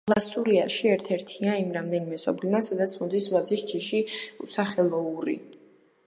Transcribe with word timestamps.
ლასურიაში 0.09 0.87
ერთ-ერთია 0.91 1.51
იმ 1.63 1.67
რამდენიმე 1.75 2.17
სოფლიდან, 2.21 2.65
სადაც 2.67 2.95
მოდის 3.01 3.27
ვაზის 3.33 3.65
ჯიში 3.73 4.01
უსახელოური. 4.47 5.37